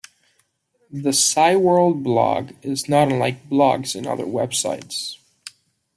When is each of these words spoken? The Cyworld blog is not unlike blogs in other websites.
The 0.89 1.11
Cyworld 1.11 2.01
blog 2.01 2.53
is 2.63 2.89
not 2.89 3.11
unlike 3.11 3.47
blogs 3.51 3.95
in 3.95 4.07
other 4.07 4.25
websites. 4.25 5.17